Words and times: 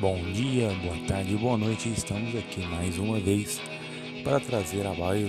Bom 0.00 0.16
dia, 0.32 0.68
boa 0.80 0.96
tarde, 1.08 1.34
boa 1.34 1.58
noite. 1.58 1.88
Estamos 1.88 2.32
aqui 2.36 2.60
mais 2.66 2.96
uma 2.98 3.18
vez 3.18 3.60
para 4.22 4.38
trazer 4.38 4.86
a 4.86 4.94
baila 4.94 5.28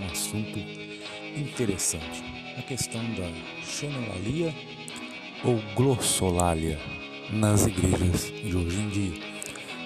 um 0.00 0.10
assunto 0.10 0.58
interessante, 1.36 2.24
a 2.58 2.62
questão 2.62 3.00
da 3.14 3.30
xenolalia 3.64 4.52
ou 5.44 5.62
glossolalia 5.76 6.76
nas 7.30 7.64
igrejas 7.64 8.32
de 8.32 8.56
hoje 8.56 8.80
em 8.80 8.88
dia. 8.88 9.20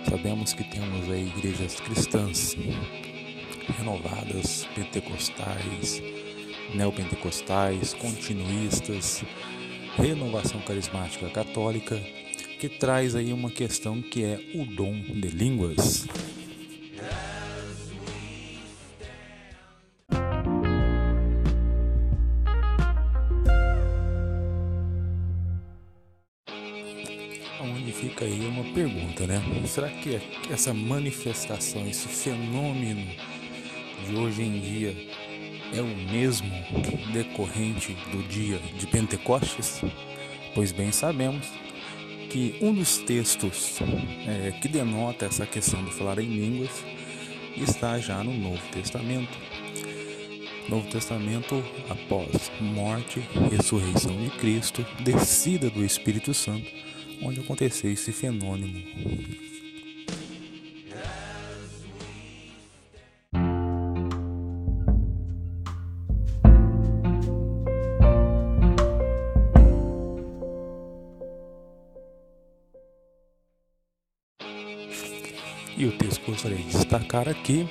Sabemos 0.09 0.55
que 0.55 0.65
temos 0.65 1.11
aí 1.11 1.31
igrejas 1.37 1.79
cristãs 1.79 2.57
renovadas, 3.77 4.67
pentecostais, 4.75 6.03
neopentecostais, 6.75 7.93
continuistas, 7.93 9.23
renovação 9.99 10.63
carismática 10.63 11.29
católica, 11.29 12.01
que 12.59 12.69
traz 12.69 13.15
aí 13.15 13.33
uma 13.33 13.51
questão 13.51 14.01
que 14.01 14.25
é 14.25 14.41
o 14.55 14.65
dom 14.65 14.95
de 14.95 15.29
línguas. 15.29 16.07
Onde 27.61 27.93
fica 27.93 28.25
aí 28.25 28.47
uma 28.47 28.65
pergunta, 28.73 29.27
né? 29.27 29.43
Será 29.67 29.91
que 29.91 30.19
essa 30.51 30.73
manifestação, 30.73 31.87
esse 31.87 32.09
fenômeno 32.09 33.07
de 34.07 34.17
hoje 34.17 34.43
em 34.43 34.61
dia 34.61 34.97
é 35.75 35.83
o 35.83 36.11
mesmo 36.11 36.51
decorrente 37.13 37.95
do 38.11 38.27
dia 38.29 38.59
de 38.79 38.87
Pentecostes? 38.87 39.83
Pois 40.55 40.73
bem 40.73 40.91
sabemos 40.91 41.66
que 42.31 42.57
um 42.61 42.73
dos 42.73 42.99
textos 42.99 43.79
é, 44.27 44.53
que 44.53 44.69
denota 44.69 45.27
essa 45.27 45.47
questão 45.47 45.83
do 45.83 45.91
falar 45.91 46.19
em 46.19 46.27
línguas 46.27 46.71
está 47.57 47.99
já 47.99 48.23
no 48.23 48.33
Novo 48.33 48.63
Testamento. 48.71 49.37
Novo 50.69 50.89
Testamento, 50.91 51.63
após 51.89 52.51
morte, 52.61 53.21
ressurreição 53.51 54.17
de 54.17 54.31
Cristo, 54.31 54.85
descida 55.01 55.71
do 55.71 55.85
Espírito 55.85 56.35
Santo, 56.35 56.67
onde 57.23 57.41
aconteceu 57.41 57.93
esse 57.93 58.11
fenômeno. 58.11 58.83
Destacar 76.97 77.29
aqui 77.29 77.69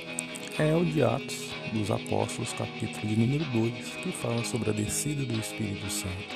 é 0.59 0.75
o 0.75 0.85
de 0.85 1.01
Atos 1.01 1.49
dos 1.73 1.89
Apóstolos, 1.89 2.53
capítulo 2.53 3.07
de 3.07 3.15
número 3.15 3.43
2, 3.45 3.73
que 4.03 4.11
fala 4.11 4.43
sobre 4.43 4.69
a 4.69 4.73
descida 4.73 5.25
do 5.25 5.39
Espírito 5.39 5.89
Santo. 5.89 6.35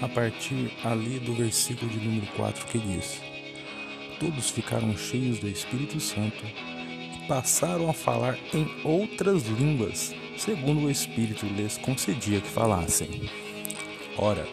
A 0.00 0.08
partir 0.08 0.72
ali 0.82 1.18
do 1.18 1.34
versículo 1.34 1.90
de 1.90 1.98
número 1.98 2.26
4 2.36 2.66
que 2.66 2.78
diz: 2.78 3.20
Todos 4.18 4.50
ficaram 4.50 4.96
cheios 4.96 5.38
do 5.38 5.48
Espírito 5.48 6.00
Santo 6.00 6.42
e 6.46 7.26
passaram 7.28 7.90
a 7.90 7.92
falar 7.92 8.38
em 8.54 8.66
outras 8.82 9.46
línguas, 9.46 10.14
segundo 10.38 10.86
o 10.86 10.90
Espírito 10.90 11.44
lhes 11.46 11.76
concedia 11.76 12.40
que 12.40 12.48
falassem. 12.48 13.28
Ora, 14.16 14.46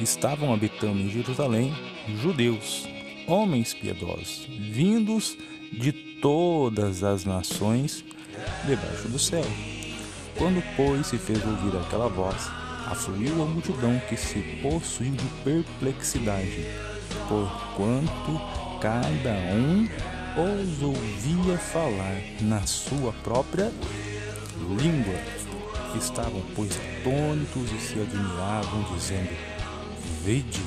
estavam 0.00 0.54
habitando 0.54 1.00
em 1.00 1.10
Jerusalém 1.10 1.74
judeus 2.22 2.86
homens 3.26 3.74
piedosos, 3.74 4.46
vindos 4.48 5.36
de 5.72 6.15
todas 6.26 7.04
as 7.04 7.24
nações 7.24 8.04
debaixo 8.66 9.06
do 9.06 9.16
céu. 9.16 9.44
Quando, 10.36 10.60
pois, 10.76 11.06
se 11.06 11.18
fez 11.18 11.38
ouvir 11.46 11.78
aquela 11.78 12.08
voz, 12.08 12.50
afluiu 12.84 13.40
a 13.44 13.46
multidão 13.46 13.96
que 14.08 14.16
se 14.16 14.40
possuiu 14.60 15.12
de 15.12 15.24
perplexidade, 15.44 16.66
porquanto 17.28 18.40
cada 18.80 19.34
um 19.54 19.88
os 20.36 20.82
ouvia 20.82 21.56
falar 21.58 22.20
na 22.40 22.60
sua 22.66 23.12
própria 23.22 23.72
língua. 24.82 25.20
Estavam, 25.96 26.42
pois, 26.56 26.72
atônitos 26.72 27.70
e 27.70 27.78
se 27.78 28.00
admiravam, 28.00 28.82
dizendo: 28.92 29.30
Vede, 30.24 30.60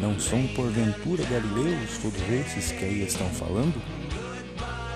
não 0.00 0.16
são 0.20 0.46
porventura 0.54 1.24
galileus 1.24 1.98
todos 2.00 2.22
esses 2.30 2.70
que 2.70 2.84
aí 2.84 3.02
estão 3.02 3.28
falando? 3.30 3.82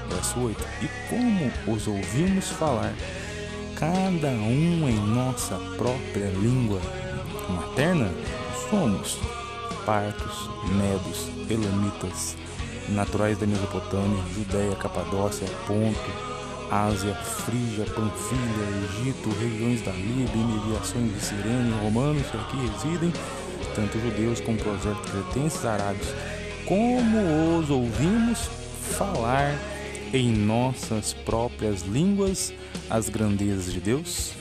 Verso 0.09 0.41
8: 0.41 0.65
E 0.83 0.89
como 1.09 1.77
os 1.77 1.87
ouvimos 1.87 2.49
falar, 2.51 2.93
cada 3.77 4.29
um 4.29 4.89
em 4.89 4.97
nossa 5.15 5.57
própria 5.77 6.31
língua 6.31 6.81
materna, 7.49 8.11
somos 8.71 9.19
partos, 9.85 10.51
medos, 10.73 11.29
elamitas, 11.49 12.37
naturais 12.89 13.39
da 13.39 13.47
Mesopotâmia, 13.47 14.23
Judéia, 14.35 14.75
Capadócia, 14.77 15.47
Ponto, 15.67 16.37
Ásia, 16.71 17.15
Frígia, 17.15 17.85
Panfilha, 17.85 18.91
Egito, 18.91 19.29
regiões 19.41 19.83
da 19.83 19.93
Líbia, 19.93 20.35
imediações 20.35 21.13
de 21.13 21.21
Sirene, 21.21 21.73
romanos 21.83 22.27
que 22.27 22.37
aqui 22.37 22.57
residem, 22.57 23.13
tanto 23.75 24.01
judeus 24.01 24.41
como 24.41 24.59
prosélitos 24.59 25.11
cretenses 25.11 25.65
árabes, 25.65 26.09
como 26.67 27.59
os 27.59 27.71
ouvimos 27.71 28.51
falar 28.97 29.55
em 30.17 30.33
nossas 30.33 31.13
próprias 31.13 31.83
línguas 31.83 32.53
as 32.89 33.09
grandezas 33.11 33.71
de 33.73 33.81
Deus? 33.81 34.33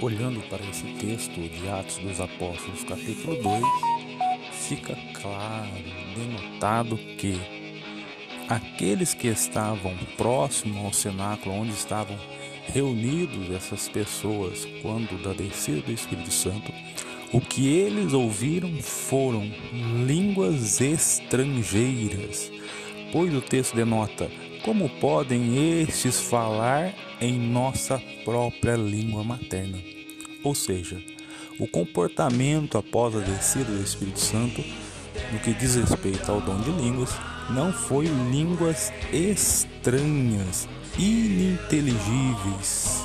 Olhando 0.00 0.40
para 0.48 0.64
esse 0.66 0.84
texto 1.00 1.40
de 1.40 1.68
Atos 1.68 1.98
dos 1.98 2.20
Apóstolos, 2.20 2.84
capítulo 2.84 3.42
2, 3.42 3.64
fica 4.52 4.96
claro, 5.20 5.70
denotado 6.14 6.96
que 7.18 7.36
aqueles 8.48 9.14
que 9.14 9.26
estavam 9.26 9.96
próximo 10.16 10.86
ao 10.86 10.92
cenáculo 10.92 11.56
onde 11.56 11.72
estavam 11.72 12.16
reunidos 12.72 13.50
essas 13.50 13.88
pessoas 13.88 14.66
quando 14.82 15.22
da 15.22 15.32
descida 15.32 15.82
do 15.82 15.92
Espírito 15.92 16.30
Santo, 16.30 16.72
o 17.32 17.40
que 17.40 17.68
eles 17.68 18.12
ouviram 18.12 18.72
foram 18.80 19.50
línguas 20.06 20.80
estrangeiras, 20.80 22.50
pois 23.12 23.34
o 23.34 23.40
texto 23.40 23.74
denota 23.74 24.30
como 24.66 24.88
podem 24.88 25.80
estes 25.80 26.20
falar 26.20 26.92
em 27.20 27.38
nossa 27.38 28.02
própria 28.24 28.74
língua 28.74 29.22
materna. 29.22 29.78
Ou 30.42 30.56
seja, 30.56 31.00
o 31.58 31.68
comportamento 31.68 32.76
após 32.76 33.14
a 33.14 33.20
descida 33.20 33.70
do 33.70 33.82
Espírito 33.82 34.18
Santo, 34.18 34.64
no 35.32 35.38
que 35.38 35.54
diz 35.54 35.76
respeito 35.76 36.30
ao 36.30 36.40
dom 36.40 36.58
de 36.60 36.70
línguas, 36.72 37.10
não 37.48 37.72
foi 37.72 38.06
línguas 38.06 38.92
estranhas, 39.12 40.68
ininteligíveis, 40.98 43.04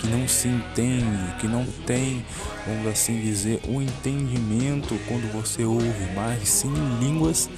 que 0.00 0.06
não 0.06 0.28
se 0.28 0.48
entende, 0.48 1.34
que 1.40 1.48
não 1.48 1.64
tem, 1.86 2.24
vamos 2.66 2.86
assim 2.86 3.20
dizer, 3.20 3.60
o 3.66 3.76
um 3.76 3.82
entendimento 3.82 4.98
quando 5.06 5.30
você 5.32 5.64
ouve, 5.64 6.12
mas 6.14 6.48
sim 6.48 6.72
línguas 7.00 7.50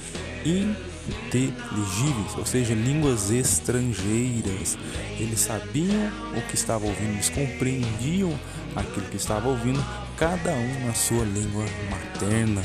inteligíveis, 0.45 2.37
ou 2.37 2.45
seja, 2.45 2.73
línguas 2.73 3.29
estrangeiras. 3.29 4.77
Eles 5.19 5.39
sabiam 5.39 6.11
o 6.35 6.41
que 6.47 6.55
estavam 6.55 6.89
ouvindo, 6.89 7.13
eles 7.13 7.29
compreendiam 7.29 8.33
aquilo 8.75 9.05
que 9.07 9.17
estava 9.17 9.47
ouvindo, 9.47 9.83
cada 10.17 10.51
um 10.51 10.87
na 10.87 10.93
sua 10.93 11.23
língua 11.23 11.65
materna. 11.89 12.61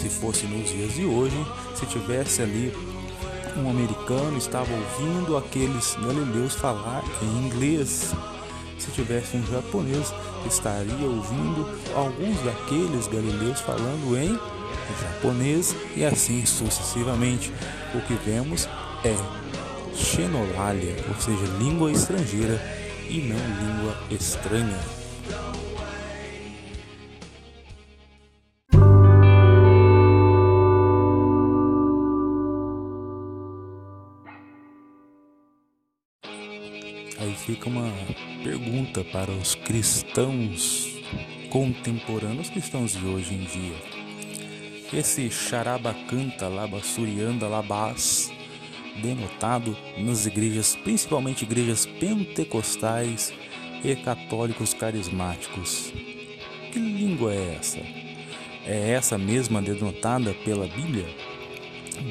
Se 0.00 0.10
fosse 0.10 0.46
nos 0.46 0.68
dias 0.68 0.94
de 0.94 1.04
hoje, 1.04 1.36
se 1.74 1.86
tivesse 1.86 2.42
ali 2.42 2.72
um 3.58 3.70
americano 3.70 4.36
estava 4.36 4.68
ouvindo 4.72 5.36
aqueles 5.36 5.96
galileus 5.96 6.54
falar 6.54 7.02
em 7.22 7.46
inglês. 7.46 8.14
Se 8.78 8.90
tivesse 8.90 9.36
um 9.36 9.46
japonês, 9.46 10.12
estaria 10.46 11.06
ouvindo 11.06 11.66
alguns 11.94 12.40
daqueles 12.42 13.06
galileus 13.08 13.60
falando 13.60 14.16
em 14.16 14.38
japonês 15.00 15.74
e 15.96 16.04
assim 16.04 16.44
sucessivamente. 16.44 17.52
O 17.94 18.00
que 18.00 18.14
vemos 18.14 18.68
é 19.04 19.16
xenolalia, 19.94 20.96
ou 21.08 21.14
seja, 21.20 21.44
língua 21.58 21.90
estrangeira 21.90 22.60
e 23.08 23.20
não 23.20 23.36
língua 23.36 23.96
estranha. 24.10 24.95
Fica 37.66 37.70
uma 37.70 37.92
pergunta 38.42 39.04
para 39.04 39.30
os 39.30 39.54
cristãos 39.54 40.94
contemporâneos, 41.50 42.48
cristãos 42.48 42.92
de 42.92 43.04
hoje 43.04 43.34
em 43.34 43.44
dia. 43.44 43.76
Esse 44.92 45.28
charabacanta 45.30 46.48
labassurianda 46.48 47.48
labás, 47.48 48.32
denotado 49.02 49.76
nas 49.98 50.26
igrejas, 50.26 50.76
principalmente 50.76 51.42
igrejas 51.42 51.86
pentecostais 51.86 53.32
e 53.84 53.96
católicos 53.96 54.72
carismáticos. 54.72 55.92
Que 56.72 56.78
língua 56.78 57.34
é 57.34 57.56
essa? 57.58 57.80
É 58.64 58.90
essa 58.92 59.18
mesma 59.18 59.60
denotada 59.60 60.34
pela 60.44 60.66
Bíblia? 60.66 61.06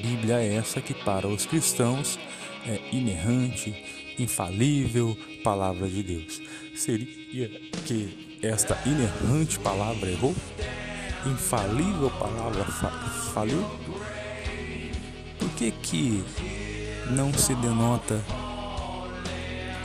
Bíblia 0.02 0.40
é 0.40 0.56
essa 0.56 0.82
que 0.82 0.94
para 0.94 1.28
os 1.28 1.46
cristãos 1.46 2.20
é 2.68 2.80
inerrante, 2.92 3.76
infalível 4.18 5.18
palavra 5.44 5.88
de 5.88 6.04
Deus. 6.04 6.42
Seria 6.76 7.50
que 7.86 8.38
esta 8.42 8.78
inerrante 8.86 9.60
palavra 9.60 10.10
errou? 10.10 10.36
Infalível 11.26 12.10
palavra 12.12 12.64
fa 12.66 12.90
faliu? 13.34 13.66
Por 15.40 15.50
que 15.52 15.72
que 15.72 16.24
não 17.12 17.34
se 17.34 17.56
denota 17.56 18.22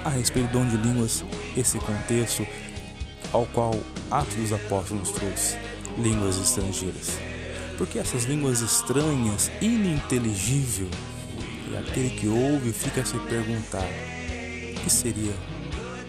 a 0.05 0.11
respeito 0.11 0.49
do 0.49 0.59
dom 0.59 0.67
de 0.67 0.77
línguas 0.77 1.25
esse 1.56 1.79
contexto 1.79 2.47
ao 3.32 3.47
qual 3.47 3.79
Atos 4.11 4.35
dos 4.35 4.53
Apóstolos 4.53 5.11
trouxe 5.12 5.56
línguas 5.99 6.37
estrangeiras? 6.37 7.19
Porque 7.79 7.99
essas 7.99 8.25
línguas 8.25 8.61
estranhas, 8.61 9.50
ininteligível, 9.62 10.88
e 11.71 11.77
aquele 11.77 12.11
que 12.11 12.29
ouve 12.29 12.73
fica 12.73 13.00
a 13.00 13.05
se 13.05 13.19
perguntar: 13.21 13.88
que 14.82 14.91
seria 14.91 15.35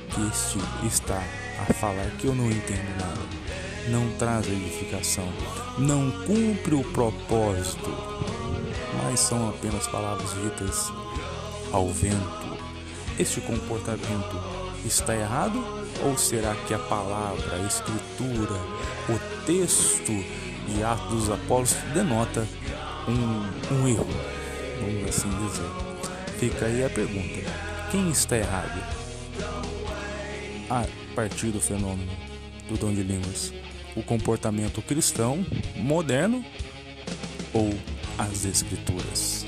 que 0.09 0.27
este 0.27 0.59
está 0.87 1.21
a 1.59 1.73
falar 1.73 2.09
que 2.17 2.27
eu 2.27 2.35
não 2.35 2.49
entendo 2.49 2.97
nada? 2.99 3.21
Não 3.89 4.11
traz 4.17 4.47
edificação, 4.47 5.27
não 5.77 6.11
cumpre 6.25 6.75
o 6.75 6.83
propósito, 6.91 7.89
mas 9.03 9.19
são 9.19 9.49
apenas 9.49 9.87
palavras 9.87 10.29
ditas 10.41 10.91
ao 11.71 11.89
vento. 11.89 12.57
Este 13.19 13.41
comportamento 13.41 14.39
está 14.85 15.15
errado? 15.15 15.63
Ou 16.03 16.17
será 16.17 16.55
que 16.67 16.73
a 16.73 16.79
palavra, 16.79 17.55
a 17.55 17.67
escritura, 17.67 18.55
o 19.09 19.45
texto 19.45 20.11
de 20.67 20.83
Atos 20.83 21.09
dos 21.09 21.29
Apóstolos 21.29 21.93
denota 21.93 22.47
um, 23.07 23.75
um 23.75 23.87
erro, 23.87 24.07
vamos 24.79 25.09
assim 25.09 25.29
dizer? 25.47 25.69
Fica 26.39 26.65
aí 26.65 26.83
a 26.83 26.89
pergunta 26.89 27.70
quem 27.91 28.09
está 28.09 28.37
errado 28.37 28.81
a 30.69 30.87
partir 31.13 31.47
do 31.47 31.59
fenômeno 31.59 32.09
do 32.69 32.77
dom 32.77 32.93
de 32.93 33.03
línguas? 33.03 33.53
O 33.97 34.01
comportamento 34.01 34.81
cristão 34.81 35.45
moderno 35.75 36.43
ou 37.53 37.69
as 38.17 38.45
escrituras? 38.45 39.45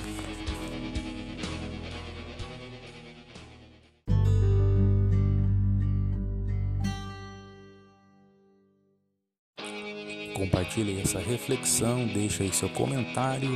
Compartilhe 10.36 11.00
essa 11.00 11.20
reflexão, 11.20 12.06
deixe 12.08 12.44
aí 12.44 12.52
seu 12.52 12.68
comentário. 12.68 13.50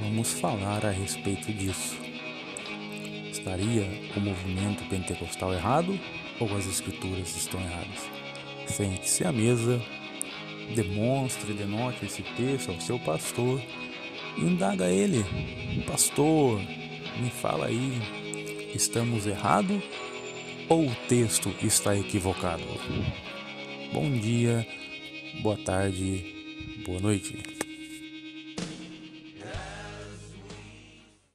Vamos 0.00 0.32
falar 0.34 0.86
a 0.86 0.90
respeito 0.90 1.52
disso. 1.52 2.11
Estaria 3.42 3.82
o 4.16 4.20
movimento 4.20 4.88
pentecostal 4.88 5.52
errado 5.52 5.98
ou 6.38 6.56
as 6.56 6.64
escrituras 6.64 7.36
estão 7.36 7.60
erradas? 7.60 8.08
Sente-se 8.66 9.24
à 9.24 9.32
mesa, 9.32 9.82
demonstre, 10.76 11.52
denote 11.52 12.04
esse 12.04 12.22
texto 12.22 12.70
ao 12.70 12.80
seu 12.80 13.00
pastor 13.00 13.60
e 14.38 14.42
indaga 14.42 14.88
ele: 14.88 15.24
Pastor, 15.84 16.60
me 17.20 17.30
fala 17.30 17.66
aí, 17.66 17.90
estamos 18.76 19.26
errados 19.26 19.82
ou 20.68 20.86
o 20.86 20.94
texto 21.08 21.52
está 21.64 21.96
equivocado? 21.96 22.62
Bom 23.92 24.08
dia, 24.08 24.64
boa 25.42 25.56
tarde, 25.56 26.24
boa 26.86 27.00
noite. 27.00 27.61